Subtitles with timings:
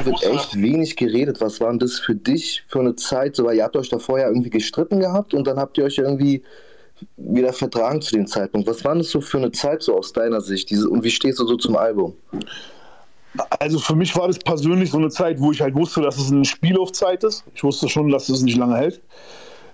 [0.00, 1.40] Album wird echt wenig geredet.
[1.40, 3.36] Was war denn das für dich für eine Zeit?
[3.36, 5.98] So, weil ihr habt euch da vorher irgendwie gestritten gehabt und dann habt ihr euch
[5.98, 6.42] irgendwie
[7.16, 8.68] wieder vertragen zu dem Zeitpunkt.
[8.68, 10.70] Was war das so für eine Zeit so aus deiner Sicht?
[10.70, 12.14] Diese, und wie stehst du so zum Album?
[13.60, 16.32] Also für mich war das persönlich so eine Zeit, wo ich halt wusste, dass es
[16.32, 17.44] eine Spielaufzeit ist.
[17.54, 19.00] Ich wusste schon, dass es nicht lange hält.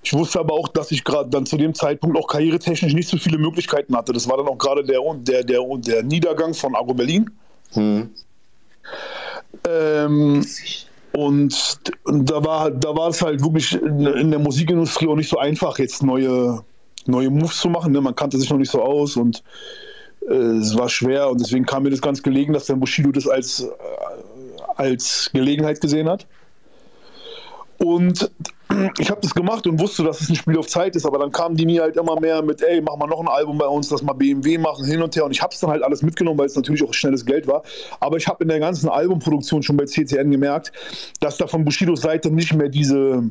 [0.02, 3.16] Ich wusste aber auch, dass ich gerade dann zu dem Zeitpunkt auch karrieretechnisch nicht so
[3.16, 4.12] viele Möglichkeiten hatte.
[4.12, 7.30] Das war dann auch gerade der, der, der, der Niedergang von Agro Berlin.
[7.72, 8.10] Hm.
[9.68, 10.44] Ähm,
[11.12, 15.78] und da war, da war es halt wirklich in der Musikindustrie auch nicht so einfach,
[15.78, 16.62] jetzt neue,
[17.06, 17.92] neue Moves zu machen.
[17.92, 18.00] Ne?
[18.00, 19.42] Man kannte sich noch nicht so aus und
[20.28, 23.26] äh, es war schwer und deswegen kam mir das ganz gelegen, dass der Bushido das
[23.26, 23.68] als, äh,
[24.76, 26.26] als Gelegenheit gesehen hat.
[27.78, 28.30] Und
[28.98, 31.32] ich habe das gemacht und wusste, dass es ein Spiel auf Zeit ist, aber dann
[31.32, 33.90] kamen die mir halt immer mehr mit, ey, mach mal noch ein Album bei uns,
[33.90, 35.24] lass mal BMW machen, hin und her.
[35.24, 37.62] Und ich habe es dann halt alles mitgenommen, weil es natürlich auch schnelles Geld war.
[38.00, 40.72] Aber ich habe in der ganzen Albumproduktion schon bei CCN gemerkt,
[41.20, 43.30] dass da von Bushidos Seite nicht mehr diese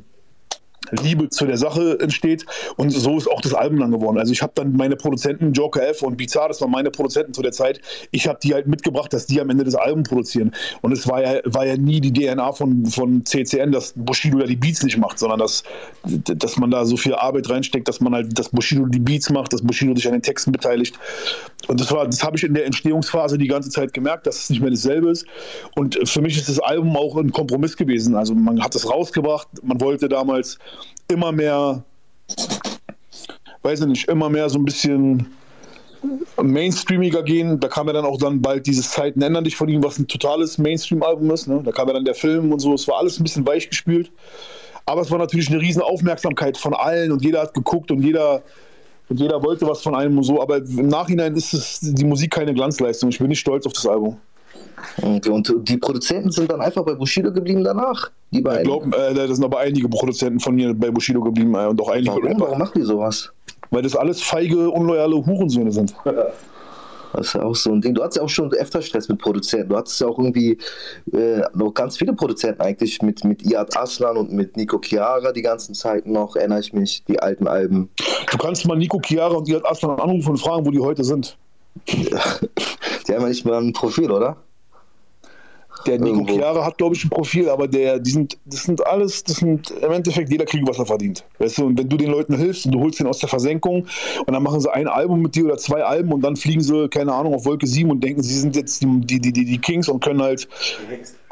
[0.92, 2.46] Liebe zu der Sache entsteht.
[2.78, 4.18] Und so ist auch das Album dann geworden.
[4.18, 7.42] Also ich habe dann meine Produzenten, Joker F und Bizarre, das waren meine Produzenten zu
[7.42, 7.80] der Zeit,
[8.12, 10.54] ich habe die halt mitgebracht, dass die am Ende das Album produzieren.
[10.82, 14.46] Und es war ja, war ja nie die DNA von, von CCN, dass Bushido ja
[14.46, 15.64] die Beats nicht macht, sondern dass,
[16.04, 19.54] dass man da so viel Arbeit reinsteckt, dass man halt, dass Bushido die Beats macht,
[19.54, 20.98] dass Bushido sich an den Texten beteiligt.
[21.68, 24.50] Und das war, das habe ich in der Entstehungsphase die ganze Zeit gemerkt, dass es
[24.50, 25.26] nicht mehr dasselbe ist.
[25.76, 28.16] Und für mich ist das Album auch ein Kompromiss gewesen.
[28.16, 30.60] Also man hat es rausgebracht, man wollte damals
[31.08, 31.84] immer mehr,
[33.64, 35.28] weiß ich nicht, immer mehr so ein bisschen
[36.42, 37.60] mainstreamiger gehen.
[37.60, 40.08] Da kam ja dann auch dann bald dieses Zeiten ändern dich von ihm, was ein
[40.08, 41.48] totales Mainstream-Album ist.
[41.48, 41.62] Ne?
[41.64, 42.74] Da kam ja dann der Film und so.
[42.74, 44.12] Es war alles ein bisschen weich gespielt.
[44.86, 48.44] Aber es war natürlich eine riesen Aufmerksamkeit von allen und jeder hat geguckt und jeder,
[49.10, 50.42] und jeder wollte was von einem und so.
[50.42, 53.10] Aber im Nachhinein ist es die Musik keine Glanzleistung.
[53.10, 54.18] Ich bin nicht stolz auf das Album.
[55.02, 58.12] Und, und die Produzenten sind dann einfach bei Bushido geblieben danach.
[58.32, 58.62] Die beiden.
[58.62, 61.82] Ich glaube, äh, da sind aber einige Produzenten von mir bei Bushido geblieben äh, und
[61.82, 62.24] auch einige Warum?
[62.26, 62.40] Rapper.
[62.42, 63.32] Warum machen die sowas?
[63.72, 65.96] Weil das alles feige, unloyale Hurensöhne sind.
[67.16, 67.94] Das ist ja auch so ein Ding.
[67.94, 69.70] Du hattest ja auch schon öfter Stress mit Produzenten.
[69.70, 70.58] Du hattest ja auch irgendwie
[71.14, 75.42] äh, noch ganz viele Produzenten eigentlich mit, mit Iad Aslan und mit Nico Chiara die
[75.42, 77.90] ganzen Zeiten noch, erinnere ich mich, die alten Alben.
[78.32, 81.38] Du kannst mal Nico Chiara und Iad Aslan anrufen und fragen, wo die heute sind.
[81.88, 82.14] die
[83.14, 84.38] haben ja nicht mehr ein Profil, oder?
[85.86, 86.34] Der Nico Irgendwo.
[86.34, 89.72] Chiara hat, glaube ich, ein Profil, aber der, die sind, das sind alles, das sind
[89.72, 91.24] im Endeffekt, jeder kriegt, was er verdient.
[91.38, 93.86] Weißt du, und wenn du den Leuten hilfst und du holst den aus der Versenkung
[94.26, 96.90] und dann machen sie ein Album mit dir oder zwei Alben und dann fliegen sie,
[96.90, 99.88] keine Ahnung, auf Wolke 7 und denken, sie sind jetzt die, die, die, die Kings
[99.88, 100.48] und können halt,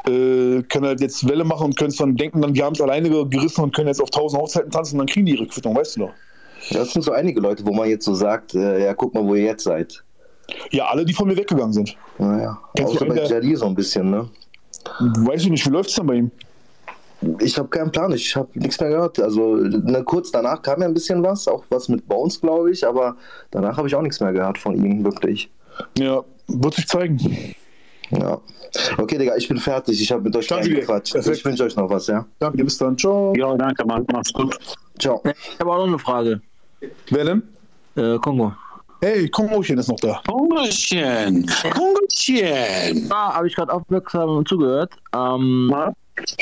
[0.06, 3.10] äh, können halt jetzt Welle machen und können dann denken, dann, wir haben es alleine
[3.28, 5.96] gerissen und können jetzt auf tausend Hochzeiten tanzen und dann kriegen die ihre Quittung, weißt
[5.96, 6.12] du doch.
[6.70, 9.24] Ja, das sind so einige Leute, wo man jetzt so sagt, äh, ja, guck mal,
[9.24, 10.02] wo ihr jetzt seid.
[10.70, 11.96] Ja, alle, die von mir weggegangen sind.
[12.18, 14.28] Naja, außer bei Jali so ein bisschen, ne?
[14.98, 16.30] Weiß ich nicht, wie läuft es denn bei ihm?
[17.40, 19.18] Ich habe keinen Plan, ich habe nichts mehr gehört.
[19.18, 22.86] Also ne, kurz danach kam ja ein bisschen was, auch was mit Bones, glaube ich,
[22.86, 23.16] aber
[23.50, 25.50] danach habe ich auch nichts mehr gehört von ihm, wirklich.
[25.98, 27.54] Ja, wird sich zeigen.
[28.10, 28.38] Ja.
[28.98, 30.00] Okay, Digga, ich bin fertig.
[30.00, 31.14] Ich habe mit euch gequatscht.
[31.14, 32.26] Ich wünsche euch noch was, ja?
[32.38, 32.98] Danke, bis dann.
[32.98, 33.32] Ciao.
[33.36, 34.04] Ja, danke, Mann.
[34.12, 34.58] Mach's gut.
[34.98, 35.22] Ciao.
[35.24, 36.40] Ich habe auch noch eine Frage.
[37.10, 37.42] Wer denn?
[37.96, 38.52] Äh, Kongo.
[39.04, 40.22] Hey, Kongochen ist noch da.
[40.26, 43.08] Kongochen, Kongochen.
[43.10, 44.94] Da habe ich gerade aufmerksam zugehört.
[45.14, 45.70] Ähm,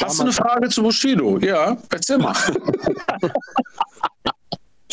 [0.00, 1.39] Hast du eine Frage zu Bushido?
[1.39, 2.37] Ja, erzähl mal.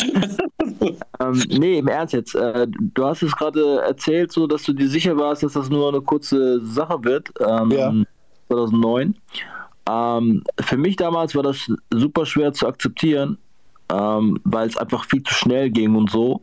[1.19, 2.33] ähm, nee, im Ernst jetzt.
[2.33, 5.89] Äh, du hast es gerade erzählt, so dass du dir sicher warst, dass das nur
[5.89, 7.29] eine kurze Sache wird.
[7.39, 7.93] Ähm, ja.
[8.47, 9.15] 2009.
[9.87, 13.37] Ähm, für mich damals war das super schwer zu akzeptieren,
[13.91, 16.41] ähm, weil es einfach viel zu schnell ging und so.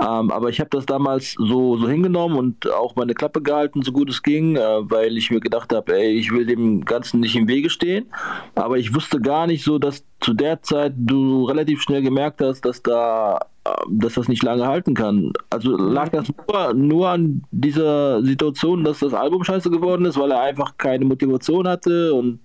[0.00, 3.92] Ähm, aber ich habe das damals so, so hingenommen und auch meine Klappe gehalten, so
[3.92, 7.36] gut es ging, äh, weil ich mir gedacht habe, ey, ich will dem Ganzen nicht
[7.36, 8.06] im Wege stehen.
[8.54, 12.64] Aber ich wusste gar nicht so, dass zu der Zeit du relativ schnell gemerkt hast,
[12.64, 15.32] dass da äh, dass das nicht lange halten kann.
[15.50, 20.32] Also lag das nur, nur an dieser Situation, dass das Album scheiße geworden ist, weil
[20.32, 22.40] er einfach keine Motivation hatte und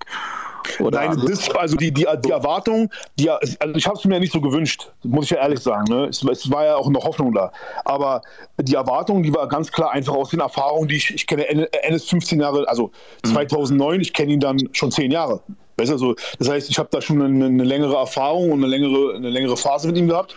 [0.79, 4.33] oder Nein, das, also die, die, die Erwartung, die, also ich habe es mir nicht
[4.33, 5.85] so gewünscht, muss ich ja ehrlich sagen.
[5.89, 6.05] Ne?
[6.05, 7.51] Es, es, war ja auch noch Hoffnung da.
[7.85, 8.21] Aber
[8.57, 11.47] die Erwartung, die war ganz klar einfach aus den Erfahrungen, die ich, ich kenne
[11.83, 12.91] Ennis 15 Jahre, also
[13.23, 14.01] 2009, mhm.
[14.01, 15.41] ich kenne ihn dann schon 10 Jahre.
[15.77, 18.67] Weißt du, also, das heißt, ich habe da schon eine, eine, längere Erfahrung und eine
[18.67, 20.35] längere, eine längere Phase mit ihm gehabt.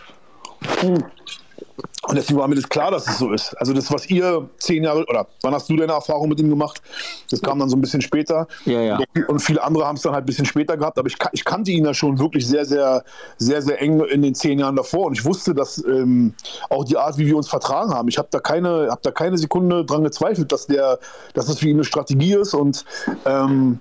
[2.08, 3.54] Und deswegen war mir das klar, dass es so ist.
[3.54, 6.80] Also das, was ihr zehn Jahre, oder wann hast du deine Erfahrung mit ihm gemacht?
[7.30, 8.48] Das kam dann so ein bisschen später.
[8.64, 8.98] Ja, ja.
[9.28, 10.98] Und viele andere haben es dann halt ein bisschen später gehabt.
[10.98, 13.04] Aber ich, ich, kannte ihn ja schon wirklich sehr, sehr,
[13.38, 15.06] sehr, sehr eng in den zehn Jahren davor.
[15.06, 16.34] Und ich wusste, dass ähm,
[16.68, 19.36] auch die Art, wie wir uns vertragen haben, ich habe da keine, habe da keine
[19.38, 20.98] Sekunde dran gezweifelt, dass der,
[21.34, 22.54] dass das für ihn eine Strategie ist.
[22.54, 22.84] Und
[23.26, 23.80] ähm,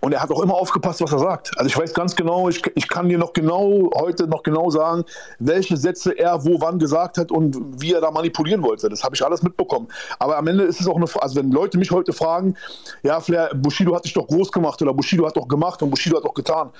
[0.00, 1.56] Und er hat auch immer aufgepasst, was er sagt.
[1.56, 5.04] Also ich weiß ganz genau, ich, ich kann dir noch genau, heute noch genau sagen,
[5.38, 8.88] welche Sätze er wo wann gesagt hat und wie er da manipulieren wollte.
[8.88, 9.88] Das habe ich alles mitbekommen.
[10.18, 12.54] Aber am Ende ist es auch eine, also wenn Leute mich heute fragen,
[13.02, 16.16] ja, Flair, Bushido hat dich doch groß gemacht oder Bushido hat doch gemacht und Bushido
[16.16, 16.70] hat doch getan.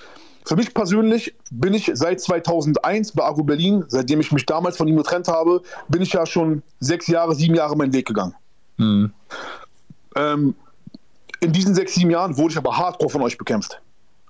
[0.45, 4.89] Für mich persönlich bin ich seit 2001 bei Agro Berlin, seitdem ich mich damals von
[4.89, 8.35] ihm getrennt habe, bin ich ja schon sechs Jahre, sieben Jahre meinen Weg gegangen.
[8.79, 9.13] Mhm.
[10.17, 10.55] Ähm,
[11.41, 13.81] in diesen sechs, sieben Jahren wurde ich aber hardcore von euch bekämpft.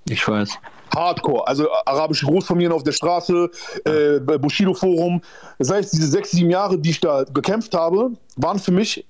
[0.09, 0.51] Ich weiß.
[0.95, 3.51] Hardcore, also arabische Großfamilien auf der Straße,
[3.85, 5.21] äh, Bushido-Forum.
[5.59, 9.07] Das heißt, diese sechs, sieben Jahre, die ich da gekämpft habe, waren für mich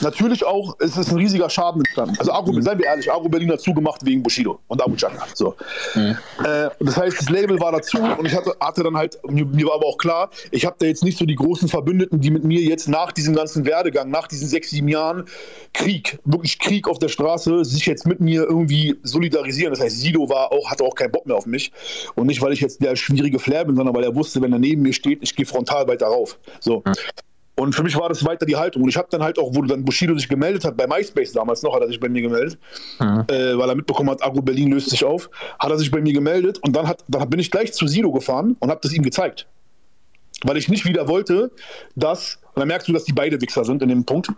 [0.00, 2.16] Natürlich auch, es ist ein riesiger Schaden entstanden.
[2.18, 2.62] Also, Agro, mhm.
[2.62, 5.26] seien wir ehrlich, Agro Berlin hat zugemacht wegen Bushido und Abu Chaka.
[5.34, 5.54] So.
[5.94, 6.16] Mhm.
[6.44, 9.66] Äh, das heißt, das Label war dazu und ich hatte, hatte dann halt, mir, mir,
[9.66, 12.44] war aber auch klar, ich habe da jetzt nicht so die großen Verbündeten, die mit
[12.44, 15.24] mir jetzt nach diesem ganzen Werdegang, nach diesen sechs, sieben Jahren
[15.72, 19.72] Krieg, wirklich Krieg auf der Straße, sich jetzt mit mir irgendwie solidarisieren.
[19.72, 21.72] Das heißt, Sido war auch, hatte auch keinen Bock mehr auf mich.
[22.14, 24.58] Und nicht, weil ich jetzt der schwierige Flair bin, sondern weil er wusste, wenn er
[24.58, 26.38] neben mir steht, ich gehe frontal weiter rauf.
[26.60, 26.82] So.
[26.86, 26.92] Mhm.
[27.58, 28.84] Und für mich war das weiter die Haltung.
[28.84, 31.60] Und ich habe dann halt auch, wo dann Bushido sich gemeldet hat, bei MySpace damals
[31.64, 32.56] noch, hat er sich bei mir gemeldet,
[33.00, 33.24] mhm.
[33.26, 35.28] äh, weil er mitbekommen hat, Agro Berlin löst sich auf,
[35.58, 38.12] hat er sich bei mir gemeldet und dann, hat, dann bin ich gleich zu Sido
[38.12, 39.48] gefahren und habe das ihm gezeigt.
[40.44, 41.50] Weil ich nicht wieder wollte,
[41.96, 44.30] dass, und dann merkst du, dass die beide Wichser sind in dem Punkt,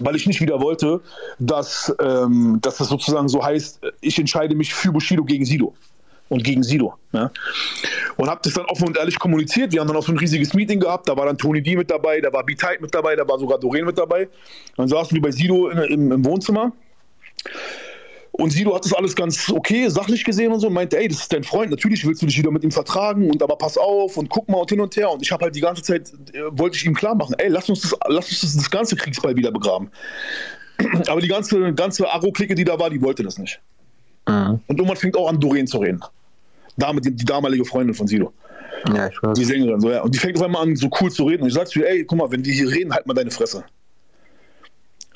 [0.00, 1.00] weil ich nicht wieder wollte,
[1.40, 5.74] dass, ähm, dass das sozusagen so heißt, ich entscheide mich für Bushido gegen Sido
[6.28, 6.94] und gegen Sido.
[7.12, 7.30] Ja.
[8.16, 9.72] Und habe das dann offen und ehrlich kommuniziert.
[9.72, 11.08] Wir haben dann auch so ein riesiges Meeting gehabt.
[11.08, 13.58] Da war dann Tony D mit dabei, da war B-Tight mit dabei, da war sogar
[13.58, 14.28] Doreen mit dabei.
[14.76, 16.72] Dann saßen wir bei Sido in, im, im, Wohnzimmer.
[18.32, 21.20] Und Sido hat das alles ganz okay, sachlich gesehen und so und meinte, ey, das
[21.20, 24.16] ist dein Freund, natürlich willst du dich wieder mit ihm vertragen und aber pass auf
[24.16, 25.10] und guck mal und hin und her.
[25.10, 27.68] Und ich habe halt die ganze Zeit, äh, wollte ich ihm klar machen, ey, lass
[27.68, 29.90] uns das, lass uns das, das ganze Kriegsball wieder begraben.
[31.08, 33.60] aber die ganze, ganze Agro-Clique, die da war, die wollte das nicht.
[34.28, 34.60] Mhm.
[34.66, 36.00] Und irgendwann fängt auch an, Doreen zu reden.
[36.78, 38.32] Dame, die, die damalige Freundin von Sido.
[38.94, 39.36] Ja, ich weiß.
[39.38, 40.02] Die Sängerin, so, ja.
[40.02, 41.42] Und die fängt auf einmal an, so cool zu reden.
[41.42, 43.30] Und ich sag zu ihr, ey, guck mal, wenn die hier reden, halt mal deine
[43.30, 43.64] Fresse.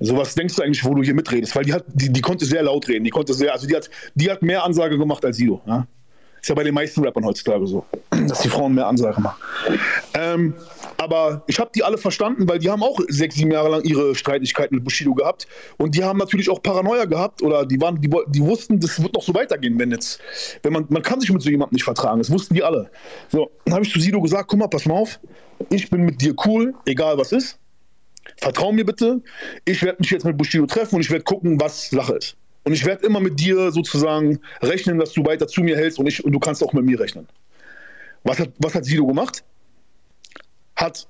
[0.00, 1.54] So was denkst du eigentlich, wo du hier mitredest?
[1.54, 3.04] Weil die hat, die, die konnte sehr laut reden.
[3.04, 5.62] Die konnte sehr, also die hat, die hat mehr Ansage gemacht als Sido.
[5.66, 5.86] Ja?
[6.42, 9.40] Ist ja bei den meisten Rappern heutzutage so, dass die Frauen mehr Ansage machen.
[10.14, 10.54] Ähm,
[10.98, 14.16] aber ich habe die alle verstanden, weil die haben auch sechs, sieben Jahre lang ihre
[14.16, 15.46] Streitigkeiten mit Bushido gehabt.
[15.78, 19.14] Und die haben natürlich auch Paranoia gehabt oder die waren, die, die wussten, das wird
[19.14, 20.20] noch so weitergehen, wenn jetzt,
[20.64, 22.18] wenn man, man kann sich mit so jemandem nicht vertragen.
[22.18, 22.90] Das wussten die alle.
[23.28, 25.20] So, dann habe ich zu Sido gesagt, guck mal, pass mal auf,
[25.70, 27.56] ich bin mit dir cool, egal was ist.
[28.36, 29.22] Vertrau mir bitte.
[29.64, 32.36] Ich werde mich jetzt mit Bushido treffen und ich werde gucken, was Sache ist.
[32.64, 36.06] Und ich werde immer mit dir sozusagen rechnen, dass du weiter zu mir hältst und,
[36.06, 37.26] ich, und du kannst auch mit mir rechnen.
[38.24, 39.42] Was hat, was hat Sido gemacht?
[40.76, 41.08] Hat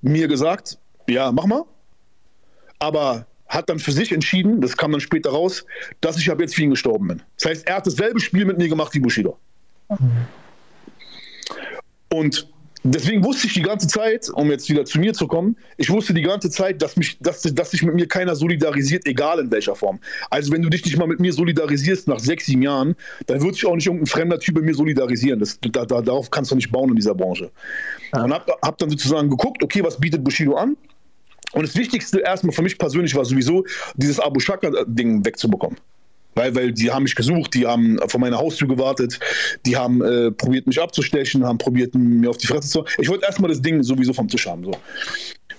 [0.00, 1.64] mir gesagt, ja, mach mal.
[2.78, 5.64] Aber hat dann für sich entschieden, das kam dann später raus,
[6.00, 7.22] dass ich ab jetzt für ihn gestorben bin.
[7.36, 9.38] Das heißt, er hat dasselbe Spiel mit mir gemacht wie Bushido.
[9.88, 10.26] Mhm.
[12.10, 12.48] Und
[12.94, 16.14] deswegen wusste ich die ganze Zeit, um jetzt wieder zu mir zu kommen, ich wusste
[16.14, 19.74] die ganze Zeit, dass, mich, dass, dass sich mit mir keiner solidarisiert, egal in welcher
[19.74, 19.98] Form.
[20.30, 22.94] Also wenn du dich nicht mal mit mir solidarisierst nach sechs, sieben Jahren,
[23.26, 25.40] dann wird sich auch nicht irgendein fremder Typ mit mir solidarisieren.
[25.40, 27.50] Das, da, da, darauf kannst du nicht bauen in dieser Branche.
[28.12, 28.24] Ja.
[28.24, 30.76] Und hab, hab dann sozusagen geguckt, okay, was bietet Bushido an?
[31.52, 33.64] Und das Wichtigste erstmal für mich persönlich war sowieso,
[33.96, 35.78] dieses Abu Shaka-Ding wegzubekommen.
[36.34, 39.18] Weil, weil die haben mich gesucht, die haben vor meiner Haustür gewartet,
[39.66, 42.84] die haben äh, probiert, mich abzustechen, haben probiert, mir auf die Fresse zu.
[42.98, 44.64] Ich wollte erstmal das Ding sowieso vom Tisch haben.
[44.64, 44.72] So.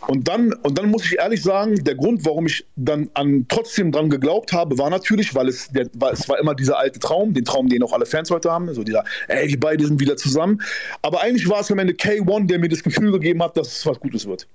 [0.07, 3.91] Und dann, und dann muss ich ehrlich sagen, der Grund, warum ich dann an, trotzdem
[3.91, 7.33] dran geglaubt habe, war natürlich, weil es, der, war, es war immer dieser alte Traum,
[7.33, 10.15] den Traum, den auch alle Fans heute haben, so dieser, ey, die beiden sind wieder
[10.15, 10.61] zusammen.
[11.01, 13.85] Aber eigentlich war es am Ende K1, der mir das Gefühl gegeben hat, dass es
[13.85, 14.47] was Gutes wird.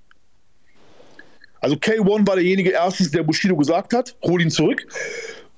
[1.61, 4.85] Also K1 war derjenige erstens, der Bushido gesagt hat, hol ihn zurück.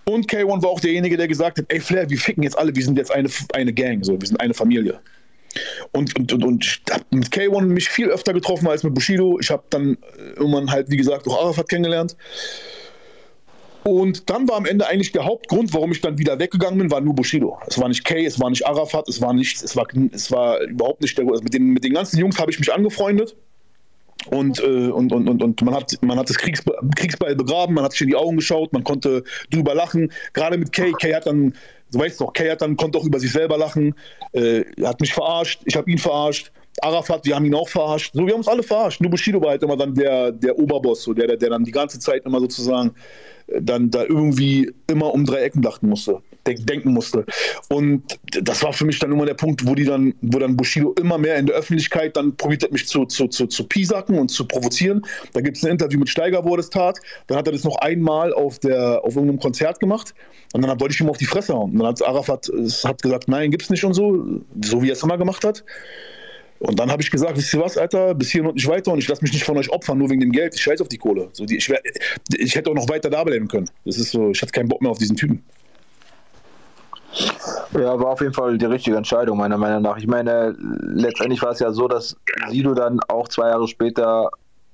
[0.10, 2.84] Und K1 war auch derjenige, der gesagt hat, ey Flair, wir ficken jetzt alle, wir
[2.84, 5.02] sind jetzt eine, eine Gang, so, wir sind eine Familie.
[5.92, 9.38] Und, und, und, und ich habe mit K1 mich viel öfter getroffen als mit Bushido.
[9.40, 12.16] Ich habe dann äh, irgendwann halt, wie gesagt, auch Arafat kennengelernt.
[13.84, 17.02] Und dann war am Ende eigentlich der Hauptgrund, warum ich dann wieder weggegangen bin, war
[17.02, 17.58] nur Bushido.
[17.68, 20.62] Es war nicht Kay, es war nicht Arafat, es war nicht, es war, es war
[20.62, 21.26] überhaupt nicht der.
[21.28, 23.36] Also mit, den, mit den ganzen Jungs habe ich mich angefreundet.
[24.30, 27.84] Und, äh, und, und, und, und man hat, man hat das Kriegsbe Kriegsball begraben, man
[27.84, 30.12] hat sich in die Augen geschaut, man konnte drüber lachen.
[30.34, 31.54] Gerade mit Kay, Kay hat dann,
[31.92, 33.96] du weißt doch, Kay hat dann, konnte auch über sich selber lachen,
[34.34, 36.52] äh, hat mich verarscht, ich habe ihn verarscht.
[36.82, 38.14] Arafat, wir haben ihn auch verarscht.
[38.14, 39.02] So, wir haben uns alle verarscht.
[39.02, 41.72] Nur Bushido war halt immer dann der, der Oberboss, so der, der, der dann die
[41.72, 42.94] ganze Zeit immer sozusagen
[43.48, 46.22] äh, dann da irgendwie immer um drei Ecken dachten musste.
[46.56, 47.26] Denken musste.
[47.70, 50.94] Und das war für mich dann immer der Punkt, wo die dann, wo dann Bushido
[50.94, 54.30] immer mehr in der Öffentlichkeit dann probiert hat, mich zu, zu, zu, zu piesacken und
[54.30, 55.02] zu provozieren.
[55.34, 57.00] Da gibt es ein Interview mit Steiger, wo er das tat.
[57.28, 60.14] Dann hat er das noch einmal auf, der, auf irgendeinem Konzert gemacht.
[60.54, 61.72] Und dann wollte ich ihm auf die Fresse hauen.
[61.72, 62.50] Und dann hat Arafat
[62.84, 65.64] hat gesagt, nein, gibt's nicht und so, so wie er es immer gemacht hat.
[66.60, 69.00] Und dann habe ich gesagt, wisst ihr was, Alter, bis hier und nicht weiter und
[69.00, 70.56] ich lasse mich nicht von euch opfern, nur wegen dem Geld.
[70.56, 71.30] Ich scheiße auf die Kohle.
[71.34, 71.82] So, die, ich, wär,
[72.36, 73.70] ich hätte auch noch weiter da bleiben können.
[73.86, 75.44] Das ist so, ich hatte keinen Bock mehr auf diesen Typen.
[77.74, 79.98] Ja, war auf jeden Fall die richtige Entscheidung, meiner Meinung nach.
[79.98, 82.16] Ich meine, letztendlich war es ja so, dass
[82.50, 84.30] Sido dann auch zwei Jahre später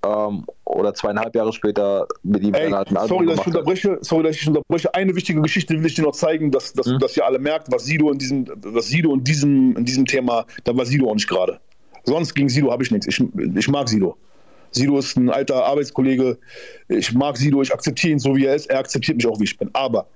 [0.05, 4.23] ähm, oder zweieinhalb Jahre später mit ihm Ey, halt ein sorry, dass ich unterbreche, sorry,
[4.23, 4.93] dass ich unterbreche.
[4.93, 6.99] Eine wichtige Geschichte will ich dir noch zeigen, dass, dass, hm?
[6.99, 10.45] dass ihr alle merkt, was Sido in diesem, was Sido in diesem, in diesem Thema,
[10.63, 11.59] da war Sido auch nicht gerade.
[12.03, 13.07] Sonst gegen Sido habe ich nichts.
[13.07, 13.23] Ich,
[13.55, 14.17] ich mag Sido.
[14.71, 16.37] Sido ist ein alter Arbeitskollege.
[16.89, 18.69] Ich mag Sido, ich akzeptiere ihn so, wie er ist.
[18.69, 19.69] Er akzeptiert mich auch, wie ich bin.
[19.73, 20.07] Aber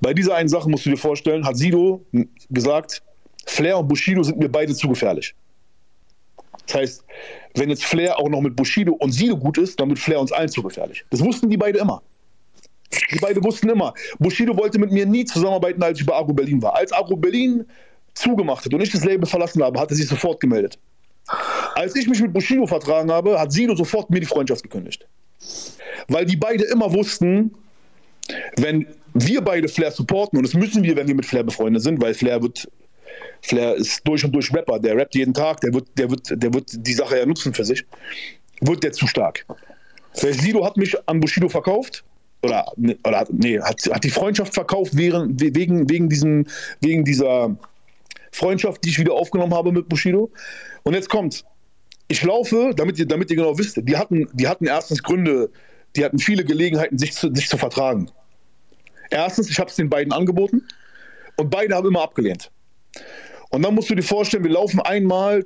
[0.00, 2.04] bei dieser einen Sache musst du dir vorstellen, hat Sido
[2.50, 3.02] gesagt,
[3.46, 5.34] Flair und Bushido sind mir beide zu gefährlich.
[6.66, 7.04] Das heißt,
[7.56, 10.32] wenn jetzt Flair auch noch mit Bushido und Sido gut ist, dann wird Flair uns
[10.32, 11.04] allen zu gefährlich.
[11.10, 12.02] Das wussten die beide immer.
[13.12, 13.94] Die beide wussten immer.
[14.18, 16.74] Bushido wollte mit mir nie zusammenarbeiten, als ich bei Agro Berlin war.
[16.74, 17.64] Als Agro Berlin
[18.14, 20.78] zugemacht hat und ich das Label verlassen habe, hat er sich sofort gemeldet.
[21.74, 25.06] Als ich mich mit Bushido vertragen habe, hat Sido sofort mir die Freundschaft gekündigt.
[26.08, 27.54] Weil die beide immer wussten,
[28.56, 32.00] wenn wir beide Flair supporten, und das müssen wir, wenn wir mit Flair befreundet sind,
[32.00, 32.68] weil Flair wird,
[33.42, 36.54] Flair ist durch und durch Rapper, der rappt jeden Tag, der wird, der wird, der
[36.54, 37.84] wird die Sache ja nutzen für sich,
[38.60, 39.46] wird der zu stark.
[40.12, 42.04] Sido hat mich an Bushido verkauft,
[42.42, 42.72] oder,
[43.04, 46.46] oder nee, hat, hat die Freundschaft verkauft während, wegen, wegen, diesem,
[46.80, 47.56] wegen dieser
[48.32, 50.30] Freundschaft, die ich wieder aufgenommen habe mit Bushido.
[50.82, 51.44] Und jetzt kommt,
[52.08, 55.50] ich laufe, damit ihr, damit ihr genau wisst, die hatten, die hatten erstens Gründe,
[55.96, 58.10] die hatten viele Gelegenheiten, sich zu, sich zu vertragen.
[59.10, 60.66] Erstens, ich habe es den beiden angeboten
[61.36, 62.50] und beide haben immer abgelehnt.
[63.50, 65.44] Und dann musst du dir vorstellen, wir laufen einmal,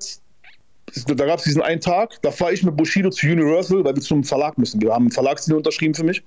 [1.06, 4.02] da gab es diesen einen Tag, da fahre ich mit Bushido zu Universal, weil wir
[4.02, 4.80] zum Verlag müssen.
[4.80, 6.22] Wir haben einen Verlagsdeal unterschrieben für mich.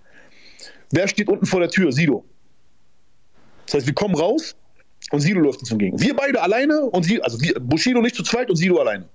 [0.92, 1.92] Wer steht unten vor der Tür?
[1.92, 2.26] Sido.
[3.66, 4.56] Das heißt, wir kommen raus
[5.12, 6.00] und Sido läuft uns entgegen.
[6.00, 9.08] Wir beide alleine und Sido, also Bushido nicht zu zweit und Sido alleine.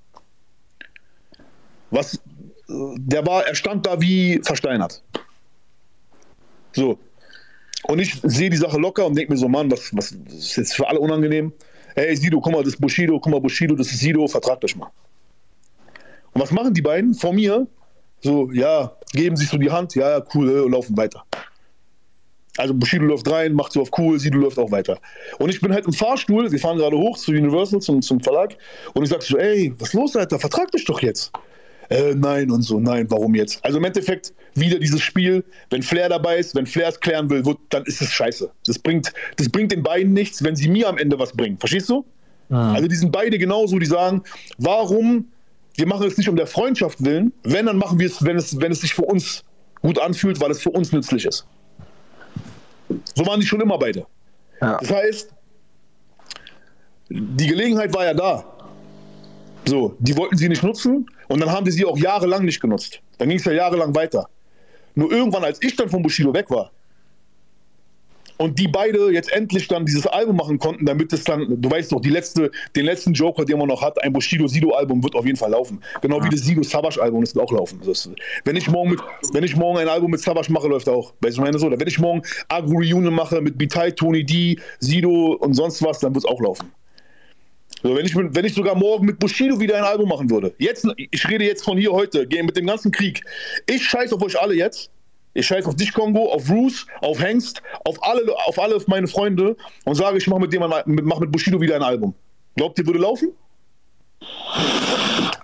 [1.91, 2.21] Was,
[2.69, 5.03] der war, er stand da wie versteinert.
[6.73, 6.99] So,
[7.85, 10.75] und ich sehe die Sache locker und denke mir so, Mann, was, was ist jetzt
[10.75, 11.53] für alle unangenehm?
[11.95, 14.77] Hey, Sido, guck mal, das ist Bushido, guck mal, Bushido, das ist Sido, vertragt euch
[14.77, 14.91] mal.
[16.33, 17.67] Und was machen die beiden vor mir?
[18.21, 21.25] So, ja, geben sich so die Hand, ja, cool, und laufen weiter.
[22.57, 24.99] Also Bushido läuft rein, macht so auf cool, Sido läuft auch weiter.
[25.39, 28.57] Und ich bin halt im Fahrstuhl, wir fahren gerade hoch zu Universal, zum, zum Verlag,
[28.95, 31.33] und ich sag so, ey, was ist los, Alter, vertrag dich doch jetzt
[31.93, 33.65] äh, nein und so, nein, warum jetzt?
[33.65, 37.45] Also im Endeffekt wieder dieses Spiel, wenn Flair dabei ist, wenn Flair es klären will,
[37.45, 38.51] wird, dann ist es scheiße.
[38.67, 41.59] Das bringt, das bringt den beiden nichts, wenn sie mir am Ende was bringen.
[41.59, 42.05] Verstehst du?
[42.51, 42.75] Ah.
[42.75, 44.23] Also die sind beide genauso, die sagen,
[44.59, 45.27] warum,
[45.75, 48.61] wir machen es nicht um der Freundschaft willen, wenn, dann machen wir es, wenn es,
[48.61, 49.45] wenn es sich für uns
[49.81, 51.47] gut anfühlt, weil es für uns nützlich ist.
[53.15, 54.07] So waren die schon immer beide.
[54.61, 54.79] Ja.
[54.79, 55.35] Das heißt,
[57.09, 58.45] die Gelegenheit war ja da.
[59.65, 63.01] So, die wollten sie nicht nutzen und dann haben die sie auch jahrelang nicht genutzt.
[63.17, 64.29] Dann ging es ja jahrelang weiter.
[64.95, 66.71] Nur irgendwann, als ich dann von Bushido weg war
[68.37, 71.93] und die beide jetzt endlich dann dieses Album machen konnten, damit es dann, du weißt
[71.93, 75.39] doch, die letzte, den letzten Joker, den man noch hat, ein Bushido-Sido-Album wird auf jeden
[75.39, 75.81] Fall laufen.
[76.03, 76.25] Genau ja.
[76.25, 77.81] wie das Sido-Savage-Album, das wird auch laufen.
[77.87, 78.11] Das,
[78.45, 79.01] wenn, ich morgen mit,
[79.33, 81.15] wenn ich morgen ein Album mit Savage mache, läuft auch.
[81.21, 81.71] Weißt du, meine so?
[81.71, 86.25] Wenn ich morgen Agro-Reunion mache mit Bitai, Tony D, Sido und sonst was, dann wird
[86.25, 86.71] es auch laufen.
[87.83, 90.55] So, wenn, ich, wenn ich sogar morgen mit Bushido wieder ein Album machen würde.
[90.59, 93.25] Jetzt, ich rede jetzt von hier heute, mit dem ganzen Krieg.
[93.67, 94.91] Ich scheiße auf euch alle jetzt.
[95.35, 99.57] Ich scheiße auf dich, Kongo, auf Bruce, auf Hengst, auf alle, auf alle meine Freunde
[99.85, 102.15] und sage, ich mache mit, dem mach mit Bushido wieder ein Album.
[102.55, 103.33] Glaubt ihr, würde laufen?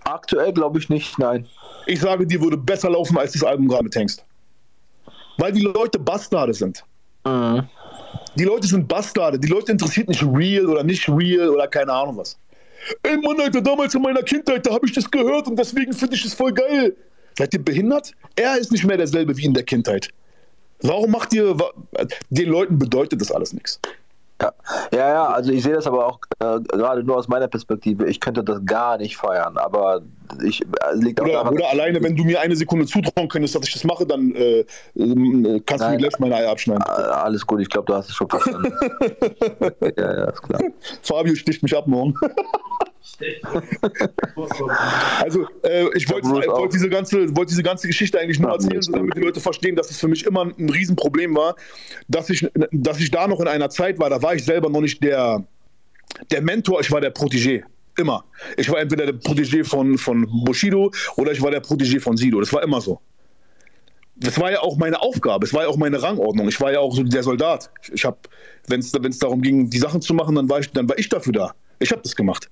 [0.05, 1.47] Aktuell glaube ich nicht, nein.
[1.87, 4.25] Ich sage, dir würde besser laufen als das Album gerade mit Hengst.
[5.39, 6.85] Weil die Leute Bastarde sind.
[7.25, 7.67] Mhm.
[8.35, 9.39] Die Leute sind Bastarde.
[9.39, 12.39] Die Leute interessiert nicht real oder nicht real oder keine Ahnung was.
[13.03, 16.15] Ey Mann, Alter, damals in meiner Kindheit, da habe ich das gehört und deswegen finde
[16.15, 16.97] ich es voll geil.
[17.37, 18.13] Seid ihr behindert?
[18.37, 20.09] Er ist nicht mehr derselbe wie in der Kindheit.
[20.83, 21.57] Warum macht ihr,
[22.31, 23.81] den Leuten bedeutet das alles nichts?
[24.41, 24.53] Ja,
[24.93, 28.09] ja, ja also ich sehe das aber auch äh, gerade nur aus meiner Perspektive.
[28.09, 30.03] Ich könnte das gar nicht feiern, aber
[30.45, 33.55] ich äh, liegt auch oder, daran, oder alleine, wenn du mir eine Sekunde zutrauen könntest,
[33.55, 36.85] dass ich das mache, dann äh, äh kannst Nein, du mir gleich meine Eier abschneiden.
[36.87, 38.73] Äh, alles gut, ich glaube, du hast es schon verstanden.
[39.97, 40.61] ja, ja, ist klar.
[41.03, 42.15] Fabio sticht mich ab morgen.
[45.21, 49.17] Also, äh, ich wollte wollt diese, ganze, wollt diese ganze Geschichte eigentlich nur erzählen, damit
[49.17, 51.57] die Leute verstehen, dass es für mich immer ein Riesenproblem war,
[52.07, 54.81] dass ich, dass ich da noch in einer Zeit war, da war ich selber noch
[54.81, 55.45] nicht der,
[56.31, 57.65] der Mentor, ich war der Protégé.
[57.99, 58.25] Immer.
[58.57, 62.39] Ich war entweder der Protégé von, von Bushido oder ich war der Protégé von Sido.
[62.39, 63.01] Das war immer so.
[64.15, 66.49] Das war ja auch meine Aufgabe, es war ja auch meine Rangordnung.
[66.49, 67.71] Ich war ja auch so der Soldat.
[67.93, 68.19] Ich habe,
[68.67, 71.33] wenn es darum ging, die Sachen zu machen, dann war ich, dann war ich dafür
[71.33, 71.55] da.
[71.79, 72.49] Ich habe das gemacht.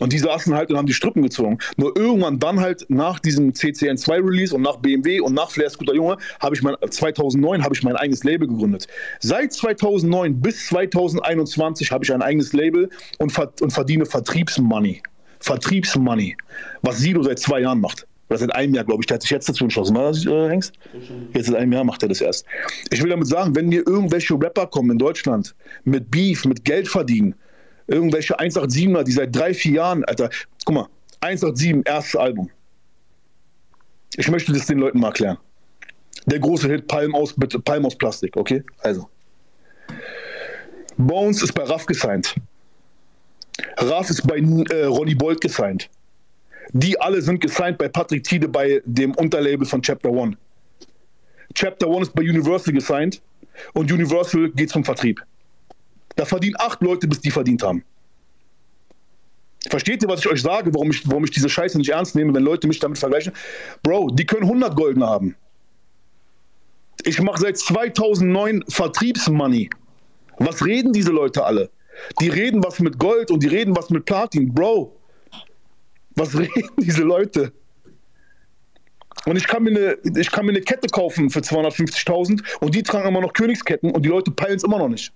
[0.00, 1.58] Und die saßen halt und haben die Strippen gezogen.
[1.76, 5.94] Nur irgendwann dann halt nach diesem CCN2 Release und nach BMW und nach Flair Scooter
[5.94, 8.86] Junge habe ich mein 2009 habe ich mein eigenes Label gegründet.
[9.20, 15.02] Seit 2009 bis 2021 habe ich ein eigenes Label und, und verdiene Vertriebsmoney.
[15.40, 16.36] Vertriebsmoney,
[16.82, 18.06] was Sido seit zwei Jahren macht.
[18.28, 19.06] Oder seit einem Jahr, glaube ich.
[19.06, 20.74] Der hat sich jetzt dazu entschlossen, was, äh, Hengst?
[21.32, 22.44] Jetzt seit einem Jahr macht er das erst.
[22.90, 25.54] Ich will damit sagen, wenn mir irgendwelche Rapper kommen in Deutschland
[25.84, 27.34] mit Beef, mit Geld verdienen,
[27.88, 30.30] irgendwelche 187er, die seit drei, vier Jahren, Alter,
[30.64, 30.88] guck mal,
[31.20, 32.50] 187, erstes Album.
[34.16, 35.38] Ich möchte das den Leuten mal erklären.
[36.26, 38.62] Der große Hit Palm aus, Palm aus Plastik, okay?
[38.78, 39.08] Also.
[40.96, 42.34] Bones ist bei Raff gesigned.
[43.78, 45.88] Raff ist bei äh, Ronny Bolt gesigned.
[46.72, 50.36] Die alle sind gesigned bei Patrick Tiede bei dem Unterlabel von Chapter One.
[51.54, 53.22] Chapter One ist bei Universal gesigned
[53.72, 55.22] und Universal geht zum Vertrieb.
[56.18, 57.84] Da verdienen acht Leute, bis die verdient haben.
[59.70, 62.34] Versteht ihr, was ich euch sage, warum ich, warum ich diese Scheiße nicht ernst nehme,
[62.34, 63.32] wenn Leute mich damit vergleichen?
[63.84, 65.36] Bro, die können 100 Golden haben.
[67.04, 69.70] Ich mache seit 2009 Vertriebsmoney.
[70.38, 71.70] Was reden diese Leute alle?
[72.20, 74.52] Die reden was mit Gold und die reden was mit Platin.
[74.52, 74.96] Bro,
[76.16, 77.52] was reden diese Leute?
[79.24, 82.82] Und ich kann mir eine, ich kann mir eine Kette kaufen für 250.000 und die
[82.82, 85.12] tragen immer noch Königsketten und die Leute peilen es immer noch nicht.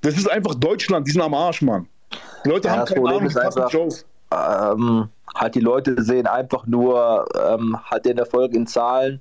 [0.00, 1.86] Das ist einfach Deutschland, die sind am Arsch, Mann.
[2.44, 3.70] Die Leute ja, haben keine Problem Ahnung, ist einfach,
[4.32, 9.20] ähm, halt die Leute sehen einfach nur ähm, halt den Erfolg in Zahlen.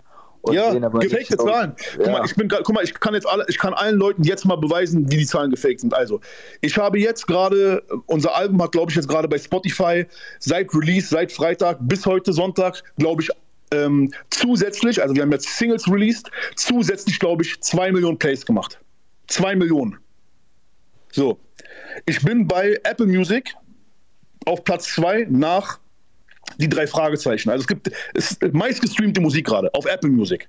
[0.51, 1.75] ja, gefakte Zahlen.
[1.97, 2.11] Guck, ja.
[2.11, 4.55] mal, ich bin, guck mal, ich kann jetzt alle, ich kann allen Leuten jetzt mal
[4.55, 5.93] beweisen, wie die Zahlen gefaked sind.
[5.93, 6.21] Also,
[6.61, 10.05] ich habe jetzt gerade, unser Album hat, glaube ich, jetzt gerade bei Spotify
[10.39, 13.29] seit Release, seit Freitag bis heute Sonntag, glaube ich,
[13.71, 18.79] ähm, zusätzlich, also wir haben jetzt Singles released, zusätzlich, glaube ich, zwei Millionen Plays gemacht.
[19.27, 19.97] Zwei Millionen.
[21.11, 21.39] So,
[22.05, 23.53] ich bin bei Apple Music
[24.45, 25.79] auf Platz 2 nach
[26.57, 27.49] die drei Fragezeichen.
[27.49, 30.47] Also es gibt es ist meistgestreamte Musik gerade auf Apple Music.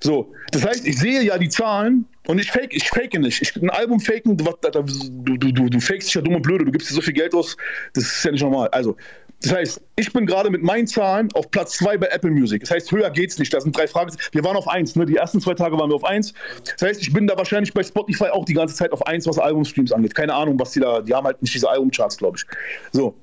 [0.00, 3.40] So, das heißt, ich sehe ja die Zahlen und ich fake, ich fake nicht.
[3.42, 6.72] Ich ein Album faken, du, du, du, du fakest dich ja dumm und blöde, du
[6.72, 7.56] gibst dir so viel Geld aus,
[7.92, 8.68] das ist ja nicht normal.
[8.68, 8.96] Also,
[9.42, 12.62] das heißt, ich bin gerade mit meinen Zahlen auf Platz 2 bei Apple Music.
[12.62, 13.52] Das heißt, höher geht's nicht.
[13.52, 14.10] Da sind drei Fragen.
[14.32, 14.96] Wir waren auf 1.
[14.96, 15.06] Ne?
[15.06, 16.32] Die ersten zwei Tage waren wir auf 1.
[16.78, 19.38] Das heißt, ich bin da wahrscheinlich bei Spotify auch die ganze Zeit auf 1, was
[19.38, 20.14] Albumstreams angeht.
[20.14, 21.02] Keine Ahnung, was die da.
[21.02, 22.44] Die haben halt nicht diese Albumcharts, glaube ich.
[22.92, 23.14] So.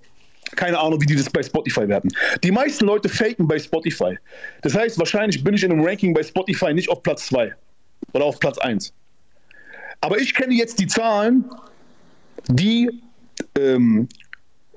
[0.56, 2.12] Keine Ahnung, wie die das bei Spotify werden.
[2.44, 4.18] Die meisten Leute faken bei Spotify.
[4.62, 7.56] Das heißt, wahrscheinlich bin ich in einem Ranking bei Spotify nicht auf Platz 2
[8.14, 8.94] oder auf Platz 1.
[10.02, 11.46] Aber ich kenne jetzt die Zahlen,
[12.48, 13.02] die
[13.58, 14.08] ähm,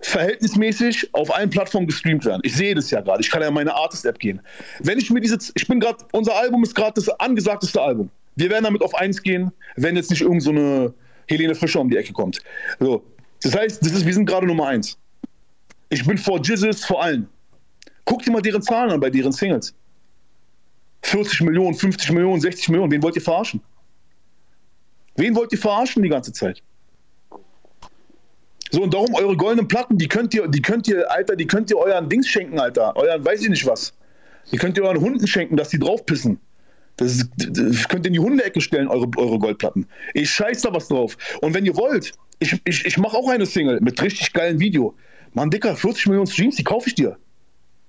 [0.01, 2.41] verhältnismäßig auf allen Plattformen gestreamt werden.
[2.45, 3.21] Ich sehe das ja gerade.
[3.21, 4.41] Ich kann ja in meine Artist-App gehen.
[4.81, 8.11] Wenn ich mir diese, ich bin gerade, unser Album ist gerade das angesagteste Album.
[8.37, 10.93] Wir werden damit auf 1 gehen, wenn jetzt nicht irgend so eine
[11.27, 12.41] Helene Fischer um die Ecke kommt.
[12.79, 13.03] So.
[13.43, 14.99] Das heißt, das ist, wir sind gerade Nummer 1.
[15.89, 17.29] Ich bin vor Jizzes, vor allen.
[18.05, 19.75] Guck dir mal deren Zahlen an bei deren Singles.
[21.03, 22.91] 40 Millionen, 50 Millionen, 60 Millionen.
[22.91, 23.61] Wen wollt ihr verarschen?
[25.17, 26.63] Wen wollt ihr verarschen die ganze Zeit?
[28.71, 31.71] So, und darum eure goldenen Platten, die könnt ihr, die könnt ihr, Alter, die könnt
[31.71, 32.97] ihr euren Dings schenken, Alter.
[32.97, 33.93] Euren, weiß ich nicht was.
[34.53, 36.41] Die könnt ihr euren Hunden schenken, dass die draufpissen.
[36.97, 39.87] Das, ist, das könnt ihr in die Hundeecke stellen, eure, eure Goldplatten.
[40.15, 41.17] Ich scheiß da was drauf.
[41.43, 44.95] Und wenn ihr wollt, ich, ich, ich mache auch eine Single mit richtig geilen Video.
[45.35, 47.19] Mann, Dicker, 40 Millionen Streams, die kaufe ich dir.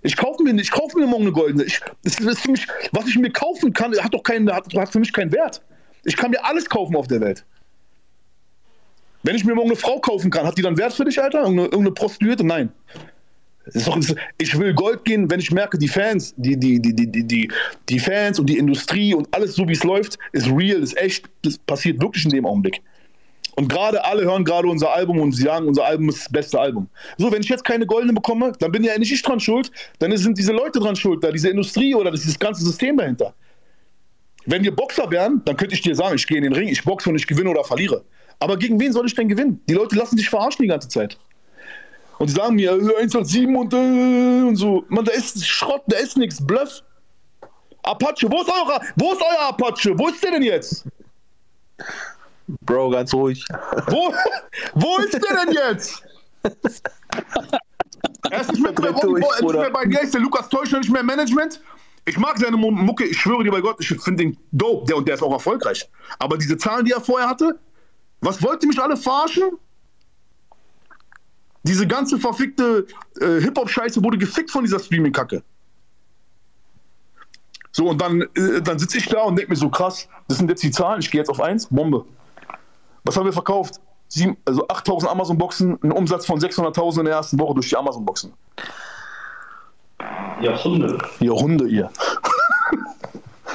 [0.02, 1.64] Ich kaufe mir, ich kaufe mir morgen eine goldene.
[1.64, 4.92] Ich, das ist für mich, was ich mir kaufen kann, hat doch keinen, hat, hat
[4.92, 5.62] für mich keinen Wert.
[6.04, 7.46] Ich kann mir alles kaufen auf der Welt.
[9.28, 11.40] Wenn ich mir morgen eine Frau kaufen kann, hat die dann Wert für dich, Alter?
[11.40, 12.46] Irgendeine, irgendeine Prostituierte?
[12.46, 12.72] Nein.
[13.86, 14.00] Doch,
[14.38, 17.52] ich will Gold gehen, wenn ich merke, die Fans, die, die, die, die, die,
[17.90, 21.26] die Fans und die Industrie und alles so wie es läuft, ist real, ist echt,
[21.42, 22.82] das passiert wirklich in dem Augenblick.
[23.58, 26.58] Und gerade alle hören gerade unser Album und sie sagen, unser Album ist das beste
[26.58, 26.88] Album.
[27.18, 30.16] So, wenn ich jetzt keine goldene bekomme, dann bin ja nicht ich dran schuld, dann
[30.16, 33.34] sind diese Leute dran schuld, da diese Industrie oder dieses ganze System dahinter.
[34.46, 36.82] Wenn wir Boxer wären, dann könnte ich dir sagen, ich gehe in den Ring, ich
[36.82, 38.06] boxe und ich gewinne oder verliere.
[38.40, 39.62] Aber gegen wen soll ich denn gewinnen?
[39.68, 41.18] Die Leute lassen sich verarschen die ganze Zeit.
[42.20, 44.86] Und die sagen mir, 187 und, äh, und so.
[44.90, 46.82] Man, da ist Schrott, da ist nichts, Bluff.
[47.84, 49.98] Apache, wo ist euer, wo ist euer Apache?
[49.98, 50.86] Wo ist der denn jetzt?
[52.62, 53.46] Bro, ganz ruhig.
[53.88, 54.14] Wo,
[54.74, 56.04] wo ist der denn jetzt?
[58.32, 60.80] er ist nicht mehr, bei, durch, er ist nicht mehr bei Geist, der Lukas Täuscher
[60.80, 61.62] nicht mehr Management.
[62.06, 64.96] Ich mag seine Mu- Mucke, ich schwöre dir bei Gott, ich finde den dope, der,
[64.98, 65.90] und der ist auch erfolgreich.
[66.20, 67.60] Aber diese Zahlen, die er vorher hatte,
[68.22, 69.58] was wollt ihr mich alle verarschen?
[71.64, 72.88] Diese ganze verfickte
[73.20, 75.44] äh, Hip-Hop-Scheiße wurde gefickt von dieser Streaming-Kacke.
[77.72, 80.50] So, und dann, äh, dann sitze ich da und denke mir so, krass, das sind
[80.50, 82.06] jetzt die Zahlen, ich gehe jetzt auf eins, Bombe.
[83.04, 83.76] Was haben wir verkauft?
[84.08, 88.34] Sieben, also 8000 Amazon-Boxen, ein Umsatz von 600.000 in der ersten Woche durch die Amazon-Boxen.
[90.42, 90.98] Ja, Hunde.
[91.20, 91.92] Ihr Hunde, ihr.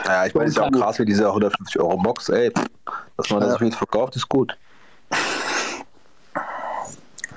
[0.04, 2.52] Ja, ich meine, ist ja auch krass wie diese 150 Euro Box, ey.
[3.16, 4.56] Dass man das viel verkauft, ist gut.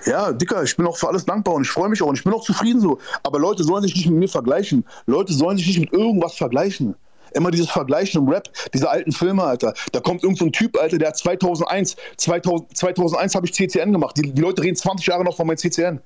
[0.06, 2.24] Ja, Dicker, ich bin auch für alles dankbar und ich freue mich auch und ich
[2.24, 3.00] bin auch zufrieden so.
[3.24, 4.86] Aber Leute sollen sich nicht mit mir vergleichen.
[5.08, 6.96] Leute sollen sich nicht mit irgendwas vergleichen.
[7.34, 9.74] Immer dieses Vergleichen im Rap, diese alten Filme, Alter.
[9.92, 13.92] Da kommt irgend so ein Typ, Alter, der hat 2001, 2000, 2001 habe ich CCN
[13.92, 14.16] gemacht.
[14.16, 16.00] Die, die Leute reden 20 Jahre noch von meinem CCN.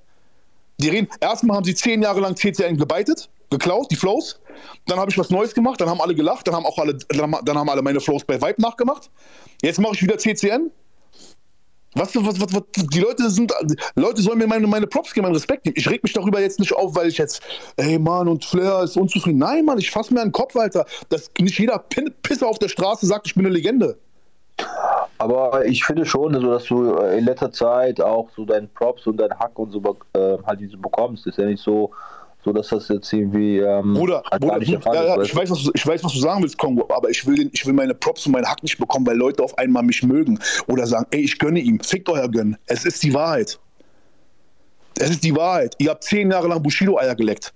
[0.80, 4.40] Die reden, erstmal haben sie 10 Jahre lang CCN gebeitet, geklaut, die Flows.
[4.88, 7.58] Dann habe ich was Neues gemacht, dann haben alle gelacht, dann haben auch alle, dann,
[7.58, 9.10] haben- alle meine Flows bei Vibe nachgemacht.
[9.62, 10.72] Jetzt mache ich wieder CCN.
[11.96, 13.52] Was, was, was, was, die Leute sind,
[13.96, 15.76] Leute sollen mir meine, meine Props geben, meinen Respekt geben.
[15.76, 17.42] Ich reg mich darüber jetzt nicht auf, weil ich jetzt,
[17.78, 19.40] ey Mann, und Flair ist unzufrieden.
[19.40, 22.68] Nein, Mann, ich fass mir den Kopf, Alter, dass nicht jeder Pin Pisser auf der
[22.70, 23.98] Straße sagt, ich bin eine Legende.
[25.18, 29.18] Aber ich finde schon, so, dass du in letzter Zeit auch so deinen Props und
[29.18, 29.82] deinen Hack und so
[30.14, 31.26] äh, halt diese bekommst.
[31.28, 31.92] Ist ja nicht so,
[32.50, 33.60] so dass das jetzt irgendwie.
[33.60, 36.14] Ähm, Bruder, halt Bruder Fall ja, ja, ist, ich, weiß, was du, ich weiß, was
[36.14, 38.64] du sagen willst, Kongo, aber ich will, den, ich will meine Props und meinen Hack
[38.64, 42.10] nicht bekommen, weil Leute auf einmal mich mögen oder sagen, ey, ich gönne ihm, fickt
[42.10, 42.58] euer Gönnen.
[42.66, 43.60] Es ist die Wahrheit.
[44.98, 45.76] Es ist die Wahrheit.
[45.78, 47.54] Ihr habt zehn Jahre lang Bushido-Eier geleckt.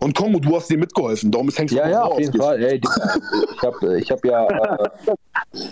[0.00, 2.40] Und Kongo, du hast dir mitgeholfen, darum hängst du Ja, ja, auf jeden dich.
[2.40, 2.62] Fall.
[2.62, 4.88] Ey, ich habe ich hab ja, äh,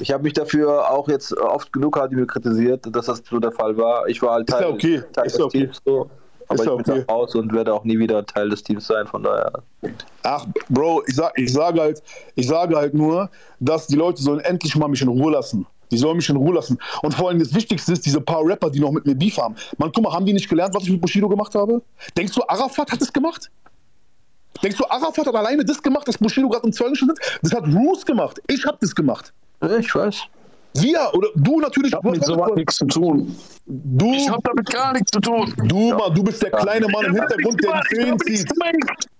[0.00, 3.76] ich habe mich dafür auch jetzt oft genug irgendwie kritisiert, dass das so der Fall
[3.76, 4.08] war.
[4.08, 5.58] Ich war halt Ist Teil, ja okay, Teil ist des okay.
[5.66, 6.10] Teams so.
[6.54, 7.12] Aber Ist ich bin okay.
[7.12, 9.62] raus und werde auch nie wieder Teil des Teams sein, von daher.
[10.22, 12.02] Ach, Bro, ich, sag, ich, sage halt,
[12.34, 15.66] ich sage halt nur, dass die Leute sollen endlich mal mich in Ruhe lassen.
[15.90, 16.78] Die sollen mich in Ruhe lassen.
[17.02, 19.54] Und vor allem das Wichtigste ist, diese paar Rapper, die noch mit mir Beef haben.
[19.78, 21.82] Man, guck mal, haben die nicht gelernt, was ich mit Bushido gemacht habe?
[22.16, 23.50] Denkst du, Arafat hat das gemacht?
[24.62, 27.38] Denkst du, Arafat hat alleine das gemacht, dass Bushido gerade im Zeugnis sitzt?
[27.42, 28.40] Das hat Roos gemacht.
[28.48, 29.32] Ich hab das gemacht.
[29.78, 30.22] Ich weiß.
[30.76, 31.92] Wir, oder du natürlich.
[31.92, 33.37] Ich habe mit sowas nichts zu tun.
[33.66, 35.54] du, Ich habe damit gar nichts zu tun.
[35.68, 38.40] du, Mann, du bist der kleine Mann im Hintergrund, der die ich Fäden hab nichts
[38.42, 39.10] zieht.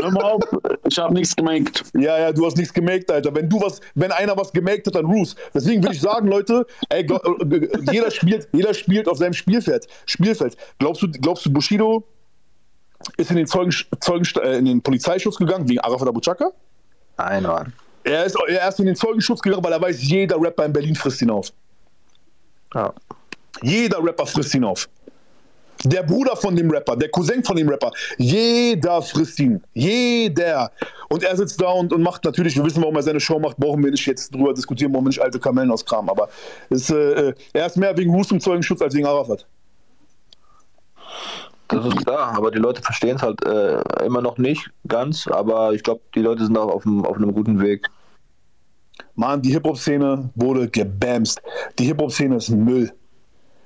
[0.00, 0.42] Hör mal auf.
[0.88, 1.84] Ich habe nichts gemerkt.
[1.94, 3.34] Ja, ja, du hast nichts gemerkt, Alter.
[3.34, 5.34] Wenn du was, wenn einer was gemerkt hat, dann Roos.
[5.54, 9.86] Deswegen würde ich sagen, Leute, ey, äh, jeder spielt, jeder spielt auf seinem Spielfeld.
[10.06, 10.56] Spielfeld.
[10.78, 12.04] Glaubst du, glaubst du, Bushido
[13.16, 16.50] ist in den Zeugen, Zeugen äh, in den Polizeischutz gegangen wegen Arafat Abu Chaka?
[17.16, 17.72] Nein, Mann.
[18.04, 20.94] Er ist, er ist in den Zeugenschutz gegangen, weil er weiß, jeder Rapper in Berlin
[20.94, 21.52] frisst ihn auf.
[22.74, 22.92] Ja.
[23.62, 24.88] Jeder Rapper frisst ihn auf.
[25.84, 29.62] Der Bruder von dem Rapper, der Cousin von dem Rapper, jeder frisst ihn.
[29.74, 30.70] Jeder.
[31.08, 33.56] Und er sitzt da und, und macht natürlich, wir wissen, warum er seine Show macht,
[33.56, 36.08] brauchen wir nicht jetzt drüber diskutieren, brauchen wir nicht alte Kamellen auskramen.
[36.08, 36.28] Aber
[36.70, 39.44] es, äh, äh, er ist mehr wegen Roos im Zeugenschutz als wegen Arafat.
[41.72, 45.72] Das ist klar, aber die Leute verstehen es halt äh, immer noch nicht ganz, aber
[45.72, 47.88] ich glaube, die Leute sind auch auf, dem, auf einem guten Weg.
[49.14, 51.40] Mann, die Hip-Hop-Szene wurde gebamst.
[51.78, 52.92] Die Hip-Hop-Szene ist Müll.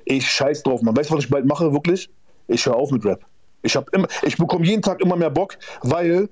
[0.05, 0.97] Ich scheiß drauf, man.
[0.97, 2.09] Weißt du, was ich bald mache, wirklich?
[2.47, 3.25] Ich höre auf mit Rap.
[3.63, 3.77] Ich,
[4.23, 6.29] ich bekomme jeden Tag immer mehr Bock, weil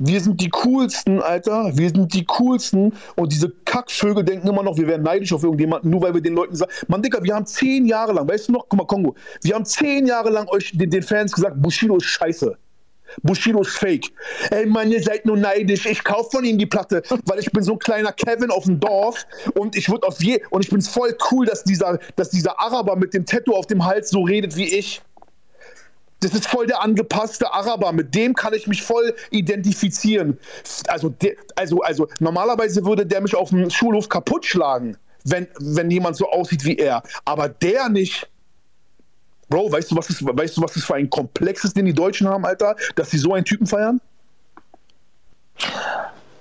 [0.00, 1.76] wir sind die coolsten, Alter.
[1.76, 2.94] Wir sind die coolsten.
[3.16, 6.34] Und diese Kackvögel denken immer noch, wir wären neidisch auf irgendjemanden, nur weil wir den
[6.34, 6.72] Leuten sagen.
[6.88, 9.66] Mann, Digga, wir haben zehn Jahre lang, weißt du noch, guck mal, Kongo, wir haben
[9.66, 12.56] zehn Jahre lang euch, den, den Fans gesagt, Bushido ist scheiße.
[13.22, 14.10] Bushido ist fake.
[14.50, 15.84] Ey, Mann, ihr seid nur neidisch.
[15.84, 18.80] Ich kaufe von ihm die Platte, weil ich bin so ein kleiner Kevin auf dem
[18.80, 22.58] Dorf und ich würde auf je und ich bin voll cool, dass dieser, dass dieser
[22.58, 25.02] Araber mit dem Tattoo auf dem Hals so redet wie ich.
[26.20, 27.92] Das ist voll der angepasste Araber.
[27.92, 30.38] Mit dem kann ich mich voll identifizieren.
[30.88, 31.14] Also,
[31.56, 36.30] also, also normalerweise würde der mich auf dem Schulhof kaputt schlagen, wenn, wenn jemand so
[36.30, 37.02] aussieht wie er.
[37.24, 38.28] Aber der nicht.
[39.48, 41.94] Bro, weißt du, was das, weißt du, was das für ein Komplex ist, den die
[41.94, 42.76] Deutschen haben, Alter?
[42.94, 44.00] Dass sie so einen Typen feiern?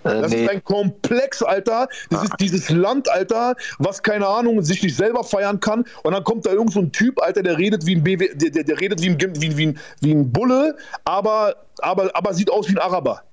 [0.03, 1.87] Äh, Das nee, ist ein Komplex, Alter.
[2.09, 5.85] Das ist dieses Land, Alter, was, keine Ahnung, sich nicht selber feiern kann.
[6.03, 8.49] Und dann kommt da irgend so ein Typ, Alter, der redet wie ein, BW, der,
[8.51, 12.51] der, der redet wie ein, wie, wie, ein, wie ein Bulle, aber, aber, aber sieht
[12.51, 13.23] aus wie ein Araber.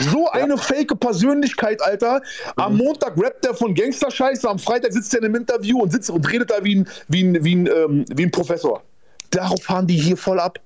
[0.00, 2.20] So eine fake Persönlichkeit, Alter.
[2.56, 6.10] Am Montag rappt er von Gangster-Scheiße, am Freitag sitzt er in einem Interview und sitzt
[6.10, 8.82] und redet da wie ein, wie ein, wie ein, ähm, wie ein Professor.
[9.30, 10.58] Darauf fahren die hier voll ab.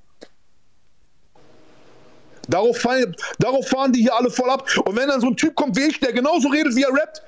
[2.49, 4.69] Darauf, fallen, darauf fahren die hier alle voll ab.
[4.85, 7.23] Und wenn dann so ein Typ kommt wie ich, der genauso redet, wie er rappt,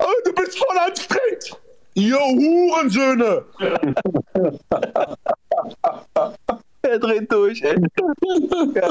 [0.00, 1.56] Oh, du bist voll anstrengend.
[1.94, 3.44] Ihr Hurensöhne.
[6.82, 7.76] Er dreht durch, ey.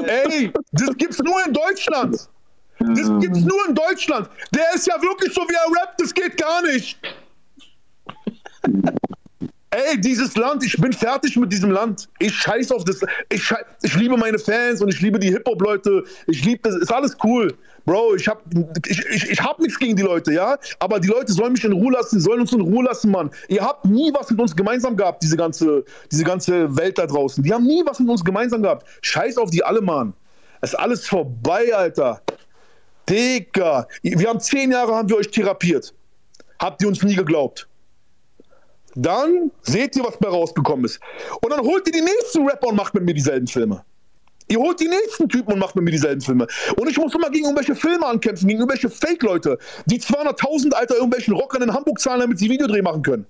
[0.05, 2.29] Ey, das gibt's nur in Deutschland.
[2.77, 4.29] Das gibt's nur in Deutschland.
[4.53, 6.99] Der ist ja wirklich so, wie er rappt, das geht gar nicht.
[9.71, 12.09] Ey, dieses Land, ich bin fertig mit diesem Land.
[12.17, 13.01] Ich scheiß auf das.
[13.29, 16.03] Ich, scheiß, ich liebe meine Fans und ich liebe die Hip-Hop-Leute.
[16.25, 16.75] Ich liebe das.
[16.81, 17.53] Ist alles cool.
[17.85, 18.43] Bro, ich hab,
[18.87, 20.57] ich, ich, ich hab nichts gegen die Leute, ja?
[20.79, 23.29] Aber die Leute sollen mich in Ruhe lassen, sollen uns in Ruhe lassen, Mann.
[23.47, 27.43] Ihr habt nie was mit uns gemeinsam gehabt, diese ganze, diese ganze Welt da draußen.
[27.43, 28.87] Die haben nie was mit uns gemeinsam gehabt.
[29.01, 30.13] Scheiß auf die alle, Mann.
[30.61, 32.21] Ist alles vorbei, Alter.
[33.07, 33.87] Digga.
[34.01, 35.93] Wir haben zehn Jahre haben wir euch therapiert.
[36.59, 37.68] Habt ihr uns nie geglaubt.
[39.01, 40.99] Dann seht ihr, was bei rausgekommen ist.
[41.41, 43.85] Und dann holt ihr die nächsten Rapper und macht mit mir dieselben Filme.
[44.49, 46.47] Ihr holt die nächsten Typen und macht mit mir dieselben Filme.
[46.75, 51.33] Und ich muss immer gegen irgendwelche Filme ankämpfen, gegen irgendwelche Fake-Leute, die 200.000 Alter irgendwelchen
[51.33, 53.25] Rockern in Hamburg zahlen, damit sie Videodreh machen können.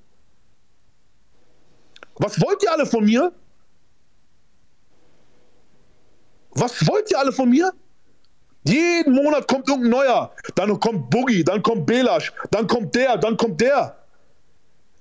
[2.15, 3.31] Was wollt ihr alle von mir?
[6.51, 7.71] Was wollt ihr alle von mir?
[8.63, 10.31] Jeden Monat kommt irgendein neuer.
[10.55, 13.98] Dann kommt Boogie, dann kommt Belasch, dann kommt der, dann kommt der.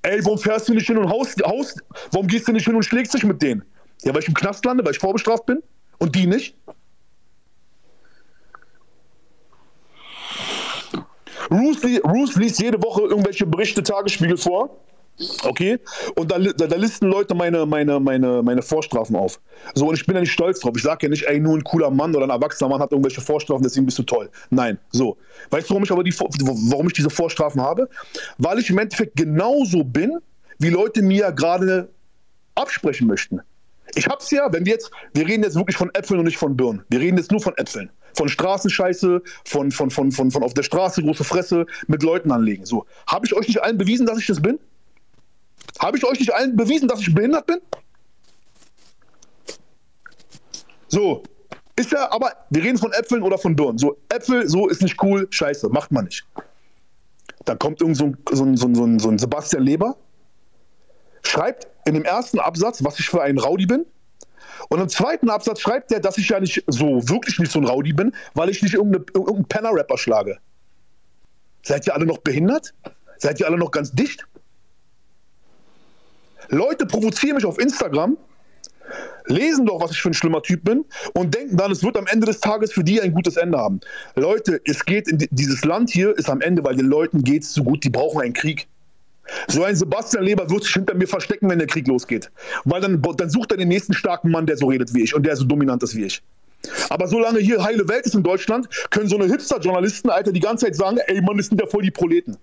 [0.03, 1.83] Ey, warum fährst du nicht hin und haust, haust,
[2.13, 3.65] warum gehst du nicht hin und schlägst dich mit denen?
[4.03, 5.63] Ja, weil ich im Knast lande, weil ich vorbestraft bin
[5.99, 6.57] und die nicht?
[11.51, 14.79] Ruth, Ruth liest jede Woche irgendwelche Berichte Tagesspiegel vor.
[15.43, 15.79] Okay,
[16.15, 19.41] und da, da, da, listen Leute meine, meine, meine, meine Vorstrafen auf.
[19.75, 20.75] So, und ich bin ja nicht stolz drauf.
[20.77, 23.21] Ich sage ja nicht, ey, nur ein cooler Mann oder ein erwachsener Mann hat irgendwelche
[23.21, 24.31] Vorstrafen, deswegen bist du toll.
[24.51, 25.17] Nein, so.
[25.51, 27.89] Weißt du, warum ich aber die, warum ich diese Vorstrafen habe?
[28.39, 30.19] Weil ich im Endeffekt genauso bin,
[30.59, 31.89] wie Leute mir gerade
[32.55, 33.41] absprechen möchten.
[33.95, 36.57] Ich hab's ja, wenn wir jetzt, wir reden jetzt wirklich von Äpfeln und nicht von
[36.57, 36.85] Birnen.
[36.91, 37.91] Wir reden jetzt nur von Äpfeln.
[38.15, 42.67] Von Straßenscheiße, von, von, von, von, von auf der Straße große Fresse mit Leuten anlegen.
[42.67, 42.87] So.
[43.07, 44.59] Habe ich euch nicht allen bewiesen, dass ich das bin?
[45.81, 47.61] Habe ich euch nicht allen bewiesen, dass ich behindert bin?
[50.89, 51.23] So,
[51.77, 53.79] ist ja, aber wir reden von Äpfeln oder von Birnen.
[53.79, 56.27] So, Äpfel, so ist nicht cool, scheiße, macht man nicht.
[57.45, 59.97] Dann kommt irgend so ein, so ein, so ein, so ein Sebastian Leber,
[61.23, 63.87] schreibt in dem ersten Absatz, was ich für ein Rowdy bin.
[64.71, 67.67] Und im zweiten Absatz schreibt er, dass ich ja nicht so, wirklich nicht so ein
[67.67, 70.39] Rowdy bin, weil ich nicht irgendeinen Penner-Rapper schlage.
[71.63, 72.75] Seid ihr alle noch behindert?
[73.19, 74.27] Seid ihr alle noch ganz dicht?
[76.49, 78.17] Leute provozieren mich auf Instagram,
[79.27, 80.85] lesen doch, was ich für ein schlimmer Typ bin
[81.15, 83.81] und denken dann, es wird am Ende des Tages für die ein gutes Ende haben.
[84.15, 87.53] Leute, es geht in dieses Land hier ist am Ende, weil den Leuten geht es
[87.53, 88.67] so gut, die brauchen einen Krieg.
[89.47, 92.31] So ein Sebastian Leber wird sich hinter mir verstecken, wenn der Krieg losgeht.
[92.65, 95.27] Weil dann, dann sucht er den nächsten starken Mann, der so redet wie ich und
[95.27, 96.23] der so dominant ist wie ich.
[96.89, 100.65] Aber solange hier heile Welt ist in Deutschland, können so eine Hipster-Journalisten, Alter, die ganze
[100.65, 102.39] Zeit sagen, ey Mann, das sind ja voll die Proleten.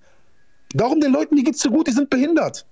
[0.74, 2.66] Darum den Leuten, die geht's so gut, die sind behindert.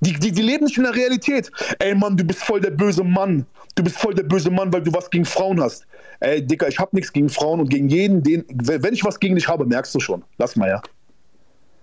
[0.00, 1.50] Die, die, die leben nicht in der Realität.
[1.78, 3.46] Ey Mann, du bist voll der böse Mann.
[3.74, 5.86] Du bist voll der böse Mann, weil du was gegen Frauen hast.
[6.20, 8.44] Ey, Dicker, ich hab nichts gegen Frauen und gegen jeden, den.
[8.48, 10.24] Wenn ich was gegen dich habe, merkst du schon.
[10.38, 10.82] Lass mal, ja.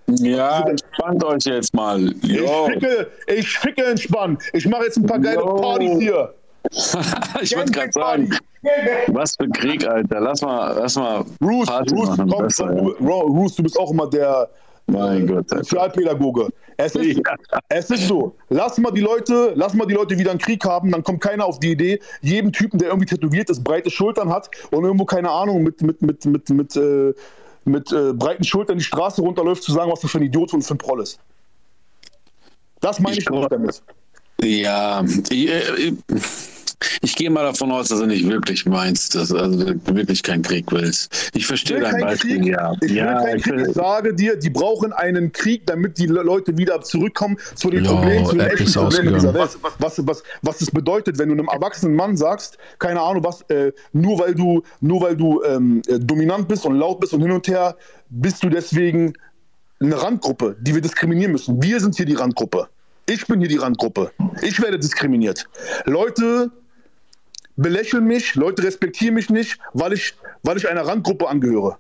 [0.09, 2.13] Ja, entspannt euch jetzt mal.
[2.23, 4.41] Ich ficke, ich ficke entspannt.
[4.53, 5.55] Ich mache jetzt ein paar geile Yo.
[5.55, 6.33] Partys hier.
[7.41, 8.29] ich wollte gerade sagen,
[9.07, 10.21] was für Krieg, Alter.
[10.21, 11.25] Lass mal, lass mal.
[11.39, 14.49] Bruce, Bruce, komm, Bruce, du bist auch immer der,
[14.87, 15.49] mein Gott.
[15.49, 16.49] Sozialpädagoge.
[16.77, 17.21] Es ist,
[17.69, 18.35] es ist so.
[18.49, 21.45] Lass mal die Leute, lass mal die Leute wieder einen Krieg haben, dann kommt keiner
[21.45, 25.31] auf die Idee, jedem Typen, der irgendwie tätowiert ist, breite Schultern hat und irgendwo, keine
[25.31, 27.13] Ahnung, mit, mit, mit, mit, mit, äh,
[27.65, 30.61] mit äh, breiten Schultern die Straße runterläuft, zu sagen, was du für ein Idiot und
[30.61, 31.19] für ein Proll ist.
[32.79, 33.81] Das meine ich, ich damit.
[34.41, 35.93] Ja, ich, äh,
[37.01, 40.43] ich gehe mal davon aus, dass du nicht wirklich meinst, dass du also wirklich keinen
[40.43, 41.31] Krieg willst.
[41.33, 42.47] Ich verstehe dein Beispiel, Krieg.
[42.47, 42.73] ja.
[42.81, 43.67] Ich, ja, will ich, will...
[43.67, 47.95] ich sage dir, die brauchen einen Krieg, damit die Leute wieder zurückkommen zu den jo,
[47.95, 49.57] Problemen, zu den echten Problemen dieser Welt.
[49.63, 53.41] Was, was, was, was das bedeutet, wenn du einem erwachsenen Mann sagst, keine Ahnung was,
[53.49, 57.21] äh, nur weil du, nur weil du ähm, äh, dominant bist und laut bist und
[57.21, 57.75] hin und her,
[58.09, 59.13] bist du deswegen
[59.79, 61.61] eine Randgruppe, die wir diskriminieren müssen.
[61.61, 62.67] Wir sind hier die Randgruppe.
[63.09, 64.11] Ich bin hier die Randgruppe.
[64.41, 65.47] Ich werde diskriminiert.
[65.85, 66.51] Leute
[67.57, 71.77] belächeln mich, Leute respektieren mich nicht, weil ich, weil ich einer Randgruppe angehöre.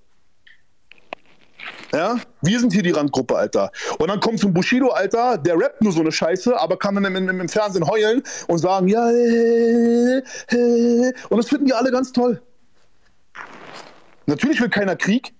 [1.93, 3.71] Ja, wir sind hier die Randgruppe, Alter.
[3.97, 6.95] Und dann kommt so ein Bushido, Alter, der rappt nur so eine Scheiße, aber kann
[6.95, 11.73] dann im, im, im Fernsehen heulen und sagen, ja, äh, äh, und das finden die
[11.73, 12.41] alle ganz toll.
[14.25, 15.33] Natürlich will keiner Krieg.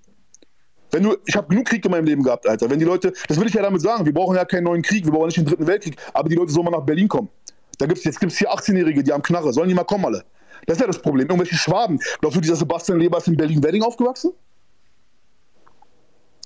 [0.92, 2.70] Wenn du, ich habe genug Krieg in meinem Leben gehabt, Alter.
[2.70, 5.04] Wenn die Leute, das will ich ja damit sagen, wir brauchen ja keinen neuen Krieg,
[5.04, 7.30] wir brauchen nicht den dritten Weltkrieg, aber die Leute sollen mal nach Berlin kommen.
[7.78, 9.54] Da gibt's, jetzt gibt es hier 18-Jährige, die haben Knarre.
[9.54, 10.24] Sollen die mal kommen, alle?
[10.66, 11.28] Das ist ja das Problem.
[11.28, 12.00] Irgendwelche Schwaben.
[12.20, 14.32] Glaubst du, dieser Sebastian Leber ist in Berlin-Wedding aufgewachsen?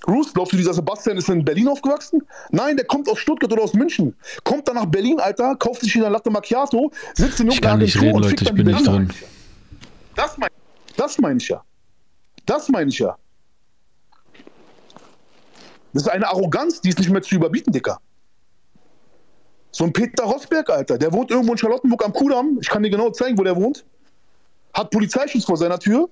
[0.02, 2.22] Bruce, glaubst du, dieser Sebastian ist in Berlin aufgewachsen?
[2.50, 4.16] Nein, der kommt aus Stuttgart oder aus München.
[4.44, 8.16] Kommt dann nach Berlin, Alter, kauft sich wieder Latte Macchiato, sitzt in irgendeiner Agentur reden,
[8.16, 9.14] und Leute, ich bin nicht drin.
[10.16, 10.52] Das meine
[10.98, 11.64] das mein ich ja.
[12.46, 13.16] Das meine ich ja.
[15.94, 18.00] Das ist eine Arroganz, die ist nicht mehr zu überbieten, Dicker.
[19.72, 22.58] So ein Peter Rosberg, Alter, der wohnt irgendwo in Charlottenburg am Kudamm.
[22.62, 23.86] Ich kann dir genau zeigen, wo der wohnt.
[24.74, 26.10] Hat Polizeischutz vor seiner Tür.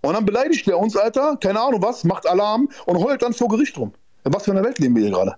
[0.00, 3.48] Und dann beleidigt der uns, Alter, keine Ahnung was, macht Alarm und heult dann vor
[3.48, 3.92] Gericht rum.
[4.24, 5.36] In was für einer Welt leben wir hier gerade?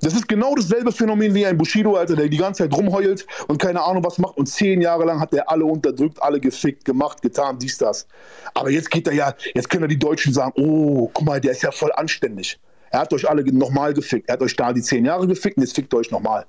[0.00, 3.58] Das ist genau dasselbe Phänomen wie ein Bushido, Alter, der die ganze Zeit rumheult und
[3.58, 4.36] keine Ahnung was macht.
[4.36, 8.06] Und zehn Jahre lang hat er alle unterdrückt, alle gefickt, gemacht, getan, dies, das.
[8.54, 11.62] Aber jetzt geht er ja, jetzt können die Deutschen sagen, oh, guck mal, der ist
[11.62, 12.60] ja voll anständig.
[12.90, 14.28] Er hat euch alle nochmal gefickt.
[14.28, 16.46] Er hat euch da die zehn Jahre gefickt und jetzt fickt er euch nochmal.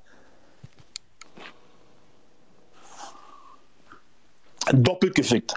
[4.71, 5.53] Doppelt gefickt.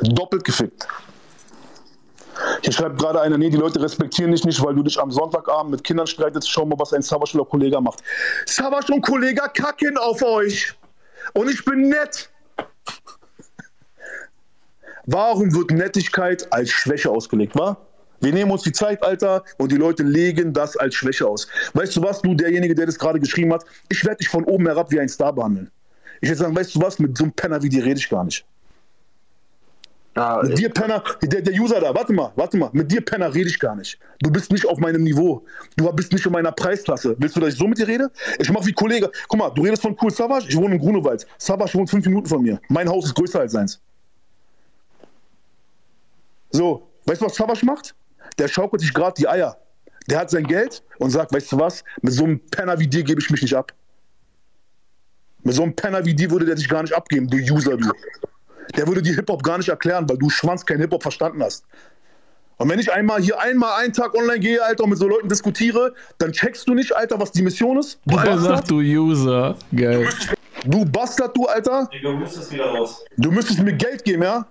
[0.00, 0.86] Doppelt gefickt.
[2.62, 5.70] Hier schreibt gerade einer, nee, die Leute respektieren dich nicht, weil du dich am Sonntagabend
[5.70, 6.48] mit Kindern streitest.
[6.50, 8.02] Schau mal, was ein Savasch oder Kollege macht.
[8.46, 10.74] Savasch und Kollege kacken auf euch.
[11.32, 12.30] Und ich bin nett.
[15.06, 17.76] Warum wird Nettigkeit als Schwäche ausgelegt, wa?
[18.24, 21.46] Wir nehmen uns die Zeit, Alter, und die Leute legen das als Schwäche aus.
[21.74, 24.66] Weißt du was, du, derjenige, der das gerade geschrieben hat, ich werde dich von oben
[24.66, 25.70] herab wie ein Star behandeln.
[26.22, 28.24] Ich werde sagen, weißt du was, mit so einem Penner wie dir rede ich gar
[28.24, 28.46] nicht.
[30.14, 33.34] Ah, mit dir, Penner, der, der User da, warte mal, warte mal, mit dir, Penner,
[33.34, 33.98] rede ich gar nicht.
[34.20, 35.44] Du bist nicht auf meinem Niveau.
[35.76, 37.16] Du bist nicht in meiner Preisklasse.
[37.18, 38.10] Willst du, dass ich so mit dir rede?
[38.38, 39.10] Ich mach wie Kollege.
[39.28, 41.26] Guck mal, du redest von Cool Savage, ich wohne in Grunewald.
[41.36, 42.58] Savage wohnt fünf Minuten von mir.
[42.68, 43.80] Mein Haus ist größer als seins.
[46.52, 47.94] So, weißt du, was Savage macht?
[48.38, 49.56] Der schaukelt sich gerade die Eier.
[50.08, 53.02] Der hat sein Geld und sagt, weißt du was, mit so einem Penner wie dir
[53.02, 53.72] gebe ich mich nicht ab.
[55.42, 57.90] Mit so einem Penner wie dir würde der sich gar nicht abgeben, du User, du
[58.76, 61.64] der würde dir Hip-Hop gar nicht erklären, weil du Schwanz kein Hip-Hop verstanden hast.
[62.56, 65.28] Und wenn ich einmal hier einmal einen Tag online gehe, Alter, und mit so Leuten
[65.28, 67.98] diskutiere, dann checkst du nicht, Alter, was die Mission ist.
[68.06, 68.70] Du Alter, Bastard.
[68.70, 69.56] du User.
[69.74, 70.08] Geil.
[70.64, 71.88] Du Bastard, du, Alter.
[72.00, 73.04] Du müsstest wieder raus.
[73.16, 74.46] Du müsstest mir Geld geben, ja?